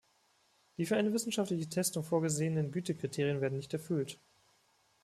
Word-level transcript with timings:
Die 0.79 0.87
für 0.87 0.95
eine 0.97 1.13
wissenschaftliche 1.13 1.69
Testung 1.69 2.03
vorgesehenen 2.03 2.71
Gütekriterien 2.71 3.39
werden 3.39 3.57
nicht 3.59 3.71
erfüllt. 3.71 4.19